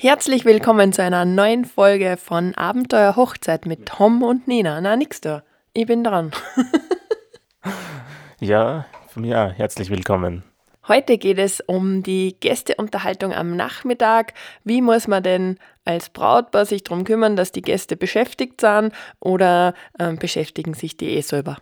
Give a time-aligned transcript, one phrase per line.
[0.00, 4.80] Herzlich willkommen zu einer neuen Folge von Abenteuer Hochzeit mit Tom und Nina.
[4.80, 5.42] Na, nix da.
[5.72, 6.30] Ich bin dran.
[8.40, 9.48] ja, von mir.
[9.56, 10.44] Herzlich willkommen.
[10.86, 14.34] Heute geht es um die Gästeunterhaltung am Nachmittag.
[14.62, 19.74] Wie muss man denn als Brautpaar sich darum kümmern, dass die Gäste beschäftigt sind oder
[19.98, 21.56] äh, beschäftigen sich die eh selber?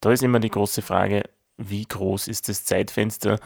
[0.00, 1.22] Da ist immer die große Frage,
[1.58, 3.38] wie groß ist das Zeitfenster,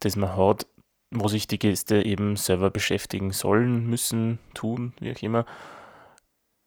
[0.00, 0.66] das man hat,
[1.10, 5.46] wo sich die Gäste eben selber beschäftigen sollen, müssen, tun, wie auch immer.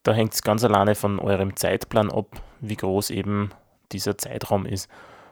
[0.03, 3.51] Da hängt es ganz alleine von eurem Zeitplan ab, wie groß eben
[3.91, 4.89] dieser Zeitraum ist.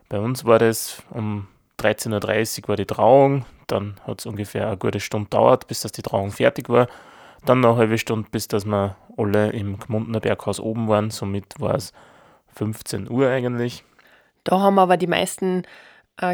[0.09, 1.47] Bei uns war das um
[1.79, 5.91] 13.30 Uhr war die Trauung, dann hat es ungefähr eine gute Stunde dauert, bis das
[5.91, 6.87] die Trauung fertig war.
[7.45, 11.11] Dann noch eine halbe Stunde, bis dass wir alle im Gmundner Berghaus oben waren.
[11.11, 11.93] Somit war es
[12.55, 13.83] 15 Uhr eigentlich.
[14.43, 15.63] Da haben aber die meisten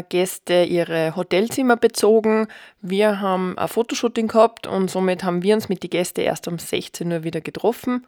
[0.08, 2.46] Gäste ihre Hotelzimmer bezogen.
[2.80, 6.58] Wir haben ein Fotoshooting gehabt und somit haben wir uns mit den Gästen erst um
[6.58, 8.06] 16 Uhr wieder getroffen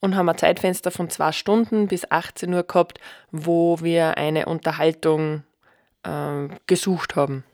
[0.00, 3.00] und haben ein Zeitfenster von zwei Stunden bis 18 Uhr gehabt,
[3.32, 5.44] wo wir eine Unterhaltung
[6.02, 7.44] äh, gesucht haben.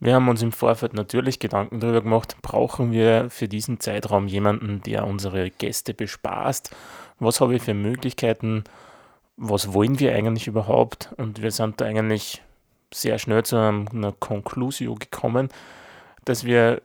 [0.00, 4.82] Wir haben uns im Vorfeld natürlich Gedanken darüber gemacht, brauchen wir für diesen Zeitraum jemanden,
[4.82, 6.74] der unsere Gäste bespaßt?
[7.20, 8.64] Was habe ich für Möglichkeiten?
[9.36, 11.10] Was wollen wir eigentlich überhaupt?
[11.16, 12.42] Und wir sind da eigentlich
[12.94, 15.48] sehr schnell zu einer Konklusio gekommen,
[16.24, 16.82] dass wir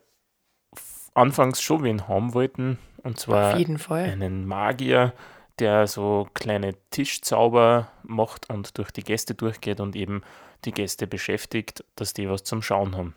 [1.13, 5.13] anfangs schon wen haben wollten, und zwar einen Magier,
[5.59, 10.21] der so kleine Tischzauber macht und durch die Gäste durchgeht und eben
[10.65, 13.15] die Gäste beschäftigt, dass die was zum Schauen haben.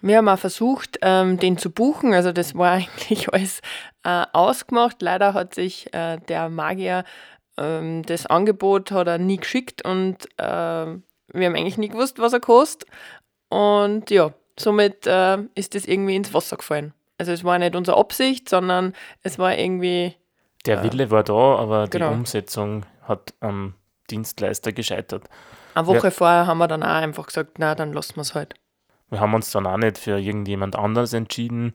[0.00, 2.14] Wir haben auch versucht, ähm, den zu buchen.
[2.14, 3.60] Also das war eigentlich alles
[4.04, 5.02] äh, ausgemacht.
[5.02, 7.04] Leider hat sich äh, der Magier
[7.56, 10.86] ähm, das Angebot hat er nie geschickt und äh,
[11.32, 12.88] wir haben eigentlich nie gewusst, was er kostet.
[13.48, 16.92] Und ja, somit äh, ist das irgendwie ins Wasser gefallen.
[17.18, 20.14] Also es war nicht unsere Absicht, sondern es war irgendwie.
[20.66, 22.08] Der äh, Wille war da, aber genau.
[22.08, 23.74] die Umsetzung hat am
[24.10, 25.28] Dienstleister gescheitert.
[25.74, 28.34] Eine Woche wir, vorher haben wir dann auch einfach gesagt, na, dann lassen wir es
[28.34, 28.54] halt.
[29.10, 31.72] Wir haben uns dann auch nicht für irgendjemand anderes entschieden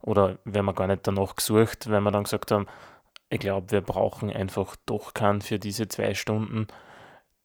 [0.00, 2.66] oder wir haben gar nicht danach gesucht, weil wir dann gesagt haben,
[3.30, 6.66] ich glaube, wir brauchen einfach doch keinen für diese zwei Stunden.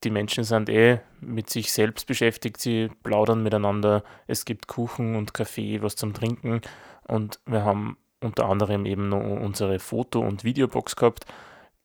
[0.04, 5.34] Die Menschen sind eh mit sich selbst beschäftigt, sie plaudern miteinander, es gibt Kuchen und
[5.34, 6.62] Kaffee, was zum Trinken
[7.08, 11.26] und wir haben unter anderem eben noch unsere Foto- und Videobox gehabt,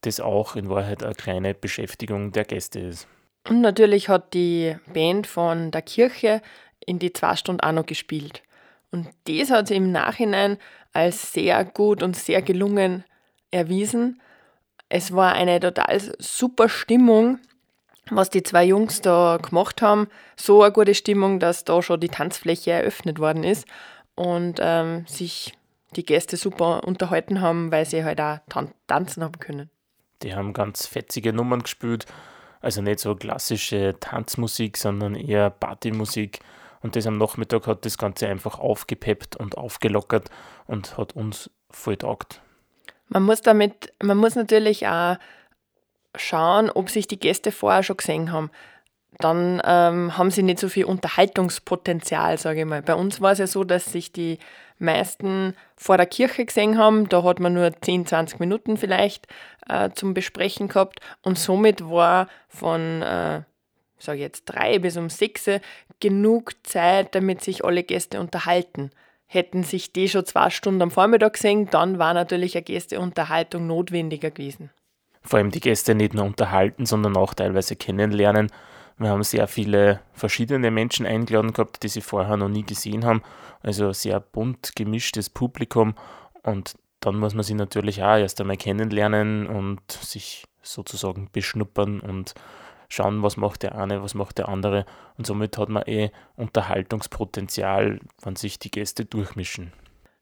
[0.02, 3.08] das auch in Wahrheit eine kleine Beschäftigung der Gäste ist.
[3.48, 6.42] Und natürlich hat die Band von der Kirche
[6.84, 8.42] in die zwei Stunden auch noch gespielt.
[8.90, 10.58] Und das hat sie im Nachhinein
[10.92, 13.04] als sehr gut und sehr gelungen
[13.50, 14.20] erwiesen.
[14.88, 17.38] Es war eine total super Stimmung,
[18.10, 20.08] was die zwei Jungs da gemacht haben.
[20.36, 23.66] So eine gute Stimmung, dass da schon die Tanzfläche eröffnet worden ist
[24.14, 25.56] und ähm, sich
[25.96, 28.38] die Gäste super unterhalten haben, weil sie halt auch
[28.86, 29.70] tanzen haben können.
[30.22, 32.06] Die haben ganz fetzige Nummern gespielt
[32.64, 36.40] also nicht so klassische Tanzmusik, sondern eher Partymusik.
[36.80, 40.30] Und das am Nachmittag hat das Ganze einfach aufgepeppt und aufgelockert
[40.66, 42.40] und hat uns voll taugt.
[43.08, 45.16] Man muss damit, man muss natürlich auch
[46.16, 48.50] schauen, ob sich die Gäste vorher schon gesehen haben.
[49.18, 52.82] Dann ähm, haben sie nicht so viel Unterhaltungspotenzial, sage ich mal.
[52.82, 54.38] Bei uns war es ja so, dass sich die
[54.78, 57.08] meisten vor der Kirche gesehen haben.
[57.08, 59.28] Da hat man nur 10, 20 Minuten vielleicht
[59.68, 61.00] äh, zum Besprechen gehabt.
[61.22, 63.42] Und somit war von, äh,
[63.98, 65.48] sage jetzt drei bis um sechs
[66.00, 68.90] genug Zeit, damit sich alle Gäste unterhalten.
[69.26, 74.30] Hätten sich die schon zwei Stunden am Vormittag gesehen, dann war natürlich eine Gästeunterhaltung notwendiger
[74.30, 74.70] gewesen.
[75.24, 78.50] Vor allem die Gäste nicht nur unterhalten, sondern auch teilweise kennenlernen
[78.96, 83.22] wir haben sehr viele verschiedene Menschen eingeladen gehabt, die sie vorher noch nie gesehen haben.
[83.62, 85.94] Also sehr bunt gemischtes Publikum.
[86.42, 92.34] Und dann muss man sie natürlich auch erst einmal kennenlernen und sich sozusagen beschnuppern und
[92.88, 94.86] schauen, was macht der eine, was macht der andere.
[95.18, 99.72] Und somit hat man eh Unterhaltungspotenzial, wenn sich die Gäste durchmischen.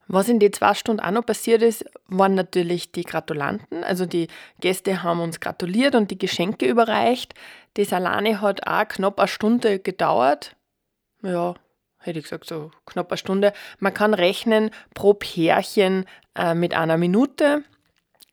[0.09, 3.85] Was in den zwei Stunden auch noch passiert ist, waren natürlich die Gratulanten.
[3.85, 4.29] Also die
[4.61, 7.35] Gäste haben uns gratuliert und die Geschenke überreicht.
[7.75, 10.57] Das alleine hat auch knapp eine Stunde gedauert.
[11.23, 11.55] Ja,
[11.99, 13.53] hätte ich gesagt, so knapp eine Stunde.
[13.79, 17.65] Man kann rechnen pro Pärchen äh, mit einer Minute.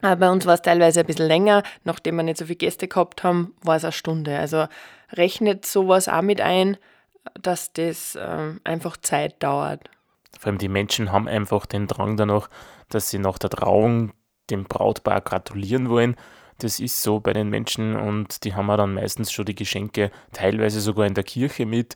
[0.02, 1.64] Äh, bei uns war es teilweise ein bisschen länger.
[1.84, 4.38] Nachdem wir nicht so viele Gäste gehabt haben, war es eine Stunde.
[4.38, 4.68] Also
[5.14, 6.78] rechnet sowas auch mit ein,
[7.40, 9.90] dass das äh, einfach Zeit dauert.
[10.38, 12.50] Vor allem die Menschen haben einfach den Drang danach,
[12.90, 14.14] dass sie nach der Trauung
[14.50, 16.16] dem Brautpaar gratulieren wollen.
[16.60, 20.82] Das ist so bei den Menschen und die haben dann meistens schon die Geschenke teilweise
[20.82, 21.96] sogar in der Kirche mit.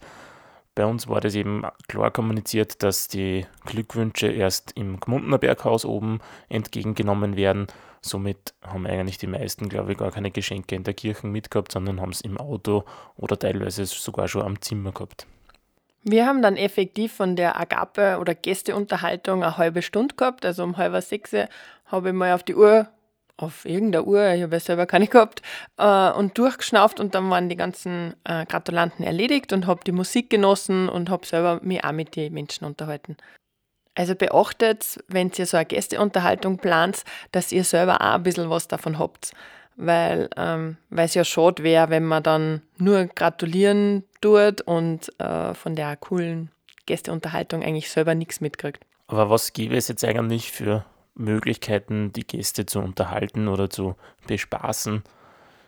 [0.75, 6.19] Bei uns war das eben klar kommuniziert, dass die Glückwünsche erst im Gmundner Berghaus oben
[6.49, 7.67] entgegengenommen werden.
[8.01, 12.01] Somit haben eigentlich die meisten, glaube ich, gar keine Geschenke in der Kirche mitgehabt, sondern
[12.01, 15.27] haben es im Auto oder teilweise sogar schon am Zimmer gehabt.
[16.03, 20.45] Wir haben dann effektiv von der Agape- oder Gästeunterhaltung eine halbe Stunde gehabt.
[20.45, 21.31] Also um halb sechs
[21.85, 22.89] habe ich mal auf die Uhr
[23.37, 25.41] auf irgendeiner Uhr, ich habe ja selber keine gehabt,
[25.77, 30.29] äh, und durchgeschnauft und dann waren die ganzen äh, Gratulanten erledigt und habe die Musik
[30.29, 33.17] genossen und habe selber mich auch mit den Menschen unterhalten.
[33.95, 38.67] Also beachtet, wenn ihr so eine Gästeunterhaltung plant, dass ihr selber auch ein bisschen was
[38.67, 39.31] davon habt.
[39.75, 45.75] Weil ähm, es ja schade wäre, wenn man dann nur gratulieren tut und äh, von
[45.75, 46.51] der coolen
[46.85, 48.85] Gästeunterhaltung eigentlich selber nichts mitkriegt.
[49.07, 50.85] Aber was gäbe es jetzt eigentlich für
[51.15, 53.95] Möglichkeiten, die Gäste zu unterhalten oder zu
[54.27, 55.03] bespaßen.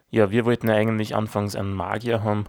[0.10, 2.46] Ja, wir wollten eigentlich anfangs einen Magier haben.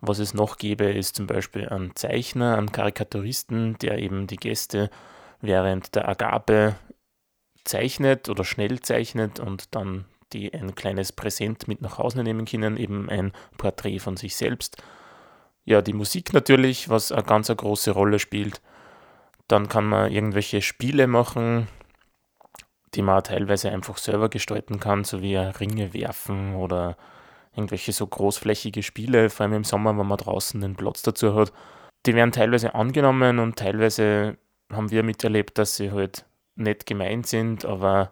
[0.00, 4.90] Was es noch gäbe, ist zum Beispiel ein Zeichner, ein Karikaturisten, der eben die Gäste
[5.40, 6.76] während der Agape
[7.64, 12.76] zeichnet oder schnell zeichnet und dann die ein kleines Präsent mit nach Hause nehmen können,
[12.76, 14.82] eben ein Porträt von sich selbst.
[15.64, 18.60] Ja, die Musik natürlich, was eine ganz eine große Rolle spielt.
[19.48, 21.68] Dann kann man irgendwelche Spiele machen,
[22.94, 26.96] die man teilweise einfach selber gestalten kann, so wie Ringe werfen oder
[27.54, 31.52] irgendwelche so großflächige Spiele, vor allem im Sommer, wenn man draußen den Platz dazu hat.
[32.06, 34.38] Die werden teilweise angenommen und teilweise
[34.72, 38.10] haben wir miterlebt, dass sie halt nicht gemeint sind, aber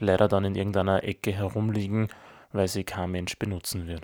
[0.00, 2.08] leider dann in irgendeiner Ecke herumliegen,
[2.52, 4.02] weil sie kein Mensch benutzen wird.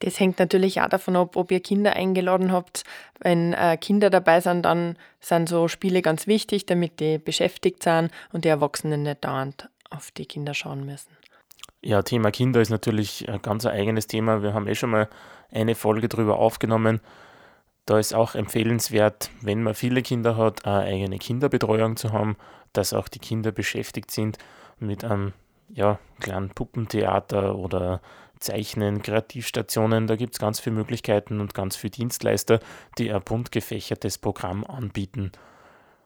[0.00, 2.84] Das hängt natürlich auch davon ab, ob ihr Kinder eingeladen habt.
[3.20, 8.10] Wenn äh, Kinder dabei sind, dann sind so Spiele ganz wichtig, damit die beschäftigt sind
[8.32, 11.16] und die Erwachsenen nicht dauernd auf die Kinder schauen müssen.
[11.82, 14.42] Ja, Thema Kinder ist natürlich ein ganz eigenes Thema.
[14.42, 15.08] Wir haben eh schon mal
[15.50, 17.00] eine Folge darüber aufgenommen.
[17.86, 22.36] Da ist auch empfehlenswert, wenn man viele Kinder hat, eine eigene Kinderbetreuung zu haben,
[22.72, 24.38] dass auch die Kinder beschäftigt sind
[24.78, 25.32] mit einem
[25.68, 28.00] ja, kleinen Puppentheater oder
[28.38, 32.60] Zeichnen, Kreativstationen, da gibt es ganz viele Möglichkeiten und ganz viele Dienstleister,
[32.98, 35.32] die ein bunt gefächertes Programm anbieten,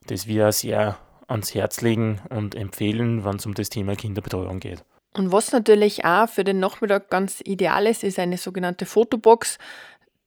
[0.07, 0.97] das wir sehr
[1.27, 4.85] ans Herz legen und empfehlen, wenn es um das Thema Kinderbetreuung geht.
[5.15, 9.59] Und was natürlich auch für den Nachmittag ganz ideal ist, ist eine sogenannte Fotobox.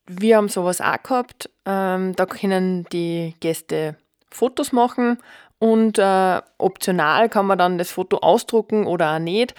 [0.06, 1.50] Wir haben sowas auch gehabt.
[1.66, 3.96] Ähm, da können die Gäste
[4.30, 5.20] Fotos machen
[5.60, 9.56] und äh, optional kann man dann das Foto ausdrucken oder auch nicht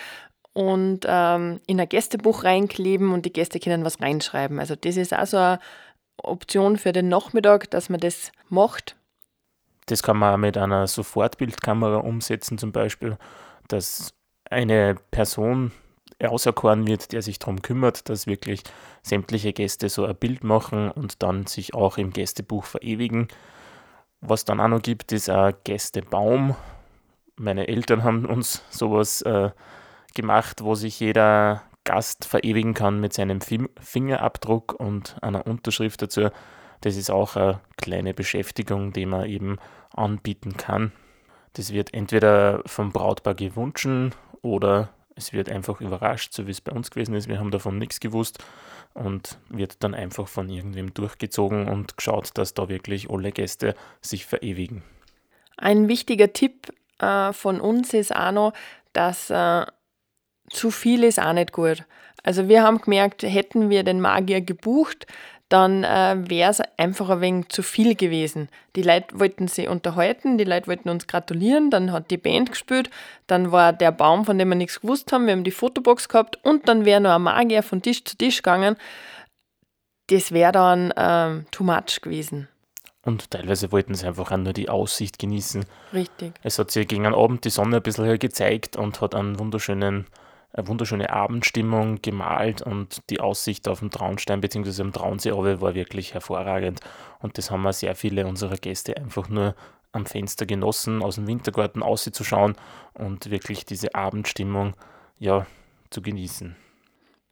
[0.55, 4.61] und ähm, in ein Gästebuch reinkleben und die Gäste können was reinschreiben.
[4.61, 5.59] Also das ist also eine
[6.17, 8.97] Option für den Nachmittag, dass man das macht.
[9.87, 13.19] Das kann man auch mit einer Sofortbildkamera umsetzen, zum Beispiel,
[13.69, 14.15] dass
[14.49, 15.73] eine Person
[16.23, 18.63] auserkoren wird, der sich darum kümmert, dass wirklich
[19.03, 23.29] sämtliche Gäste so ein Bild machen und dann sich auch im Gästebuch verewigen.
[24.27, 26.57] Was dann auch noch gibt, ist ein Gästebaum.
[27.37, 29.51] Meine Eltern haben uns sowas äh,
[30.15, 36.31] gemacht, wo sich jeder Gast verewigen kann mit seinem Fingerabdruck und einer Unterschrift dazu.
[36.81, 39.59] Das ist auch eine kleine Beschäftigung, die man eben
[39.91, 40.93] anbieten kann.
[41.53, 46.73] Das wird entweder vom Brautpaar gewünscht oder es wird einfach überrascht, so wie es bei
[46.73, 47.29] uns gewesen ist.
[47.29, 48.43] Wir haben davon nichts gewusst
[48.95, 54.25] und wird dann einfach von irgendwem durchgezogen und geschaut, dass da wirklich alle Gäste sich
[54.25, 54.83] verewigen.
[55.57, 58.53] Ein wichtiger Tipp äh, von uns ist auch noch,
[58.93, 59.67] dass äh,
[60.51, 61.85] zu viel ist auch nicht gut.
[62.23, 65.07] Also wir haben gemerkt, hätten wir den Magier gebucht,
[65.55, 68.49] dann äh, wäre es einfach ein wenig zu viel gewesen.
[68.75, 72.91] Die Leute wollten sich unterhalten, die Leute wollten uns gratulieren, dann hat die Band gespielt,
[73.29, 76.41] dann war der Baum, von dem wir nichts gewusst haben, wir haben die Fotobox gehabt
[76.43, 78.75] und dann wäre noch ein Magier von Tisch zu Tisch gegangen.
[80.09, 82.49] Das wäre dann ähm, too much gewesen.
[83.05, 85.65] Und teilweise wollten sie einfach auch nur die Aussicht genießen.
[85.93, 86.33] Richtig.
[86.43, 90.07] Es hat sich gegen den Abend die Sonne ein bisschen gezeigt und hat einen wunderschönen
[90.57, 94.83] wunderschöne Abendstimmung gemalt und die Aussicht auf den Traunstein bzw.
[94.83, 96.81] am Traunsee war wirklich hervorragend.
[97.19, 99.55] Und das haben wir sehr viele unserer Gäste einfach nur
[99.93, 102.57] am Fenster genossen, aus dem Wintergarten auszuschauen
[102.95, 104.75] und wirklich diese Abendstimmung
[105.19, 105.47] ja,
[105.91, 106.57] zu genießen.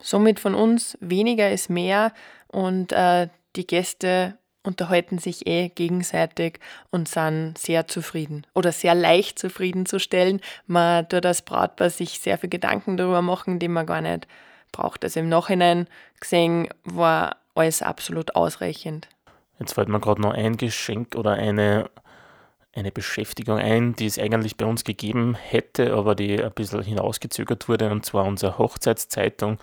[0.01, 2.13] Somit von uns weniger ist mehr
[2.49, 9.39] und äh, die Gäste unterhalten sich eh gegenseitig und sind sehr zufrieden oder sehr leicht
[9.39, 10.41] zufriedenzustellen.
[10.67, 14.27] Man tut als Brautpaar sich sehr viel Gedanken darüber machen, die man gar nicht
[14.71, 15.05] braucht.
[15.05, 15.87] Also im Nachhinein
[16.21, 19.09] gesehen war alles absolut ausreichend.
[19.59, 21.91] Jetzt fällt mir gerade noch ein Geschenk oder eine,
[22.75, 27.69] eine Beschäftigung ein, die es eigentlich bei uns gegeben hätte, aber die ein bisschen hinausgezögert
[27.69, 29.59] wurde, und zwar unsere Hochzeitszeitung,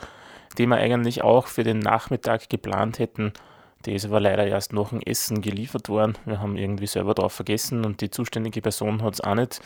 [0.57, 3.33] die wir eigentlich auch für den Nachmittag geplant hätten
[3.85, 6.17] Die ist aber leider erst nach dem Essen geliefert worden.
[6.25, 9.61] Wir haben irgendwie selber drauf vergessen und die zuständige Person hat es auch nicht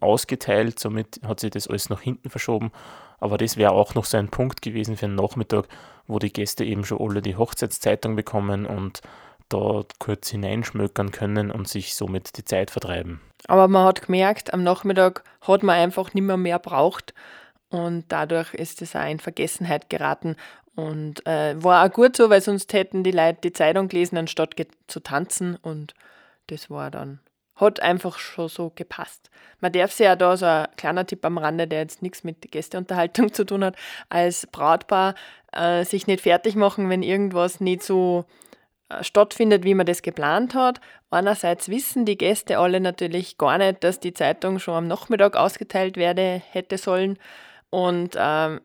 [0.00, 0.78] ausgeteilt.
[0.78, 2.72] Somit hat sich das alles nach hinten verschoben.
[3.20, 5.66] Aber das wäre auch noch so ein Punkt gewesen für den Nachmittag,
[6.06, 9.00] wo die Gäste eben schon alle die Hochzeitszeitung bekommen und
[9.48, 13.20] da kurz hineinschmökern können und sich somit die Zeit vertreiben.
[13.46, 17.14] Aber man hat gemerkt, am Nachmittag hat man einfach nicht mehr mehr braucht
[17.70, 20.36] und dadurch ist es auch in Vergessenheit geraten
[20.74, 24.54] und äh, war auch gut so, weil sonst hätten die Leute die Zeitung gelesen, anstatt
[24.86, 25.94] zu tanzen und
[26.48, 27.20] das war dann,
[27.56, 29.30] hat einfach schon so gepasst.
[29.60, 32.50] Man darf sich ja da so ein kleiner Tipp am Rande, der jetzt nichts mit
[32.50, 33.76] Gästeunterhaltung zu tun hat,
[34.08, 35.14] als Brautpaar
[35.52, 38.24] äh, sich nicht fertig machen, wenn irgendwas nicht so
[38.88, 40.80] äh, stattfindet, wie man das geplant hat.
[41.10, 45.96] Einerseits wissen die Gäste alle natürlich gar nicht, dass die Zeitung schon am Nachmittag ausgeteilt
[45.96, 47.16] werde hätte sollen.
[47.74, 48.60] Und ähm,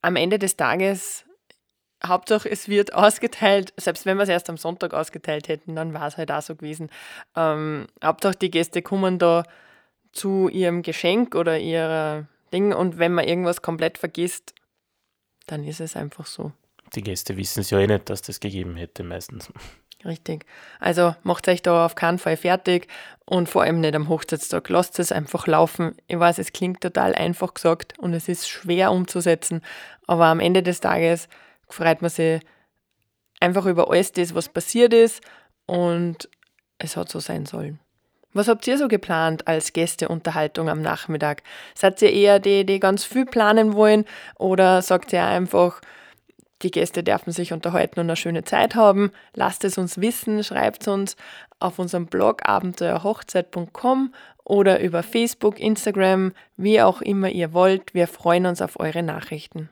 [0.00, 1.24] am Ende des Tages,
[2.04, 6.06] Hauptsache es wird ausgeteilt, selbst wenn wir es erst am Sonntag ausgeteilt hätten, dann war
[6.06, 6.90] es halt auch so gewesen.
[7.36, 9.44] Ähm, Hauptsache die Gäste kommen da
[10.12, 14.54] zu ihrem Geschenk oder ihrer Ding und wenn man irgendwas komplett vergisst,
[15.46, 16.52] dann ist es einfach so
[16.94, 19.52] die Gäste wissen es ja eh nicht, dass das gegeben hätte meistens.
[20.04, 20.46] Richtig.
[20.80, 22.88] Also macht euch da auf keinen Fall fertig
[23.24, 24.68] und vor allem nicht am Hochzeitstag.
[24.68, 25.94] Lasst es einfach laufen.
[26.08, 29.62] Ich weiß, es klingt total einfach gesagt und es ist schwer umzusetzen,
[30.06, 31.28] aber am Ende des Tages
[31.68, 32.40] freut man sich
[33.40, 35.22] einfach über alles das, was passiert ist
[35.66, 36.28] und
[36.78, 37.78] es hat so sein sollen.
[38.34, 41.42] Was habt ihr so geplant als Gästeunterhaltung am Nachmittag?
[41.74, 44.06] Seid ihr eher die, die ganz viel planen wollen
[44.38, 45.80] oder sagt ihr einfach,
[46.62, 49.10] die Gäste dürfen sich unterhalten und eine schöne Zeit haben.
[49.34, 51.16] Lasst es uns wissen, schreibt uns
[51.58, 54.14] auf unserem Blog abenteuerhochzeit.com
[54.44, 57.94] oder über Facebook, Instagram, wie auch immer ihr wollt.
[57.94, 59.68] Wir freuen uns auf eure Nachrichten.